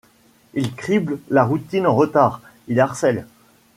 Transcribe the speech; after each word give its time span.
Il 0.55 0.73
crible 0.73 1.19
la 1.29 1.43
routine 1.43 1.85
en 1.85 1.93
retard; 1.95 2.41
il 2.67 2.79
harcèle 2.79 3.27